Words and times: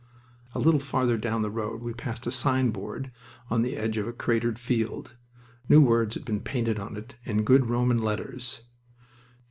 A 0.55 0.59
little 0.59 0.79
farther 0.79 1.15
down 1.15 1.43
the 1.43 1.51
road 1.51 1.83
we 1.83 1.93
passed 1.93 2.25
a 2.25 2.31
signboard 2.31 3.11
on 3.51 3.61
the 3.61 3.77
edge 3.77 3.99
of 3.99 4.07
a 4.07 4.11
cratered 4.13 4.57
field. 4.57 5.15
New 5.69 5.79
words 5.79 6.15
had 6.15 6.25
been 6.25 6.41
painted 6.41 6.79
on 6.79 6.97
it 6.97 7.17
in 7.23 7.43
good 7.43 7.69
Roman 7.69 7.99
letters. 7.99 8.61